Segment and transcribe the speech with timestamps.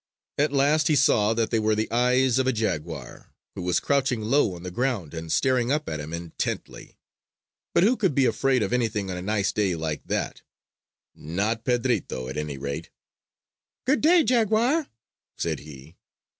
[0.39, 4.19] At last he saw that they were the eyes of a jaguar, who was crouching
[4.19, 6.97] low on the ground and staring up at him intently.
[7.75, 10.41] But who could be afraid of anything on a nice day like that?
[11.13, 12.89] Not Pedrito, at any rate.
[13.85, 14.87] "Good day, jaguar!"
[15.37, 15.97] said he.